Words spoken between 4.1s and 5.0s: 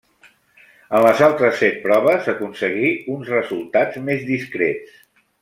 discrets.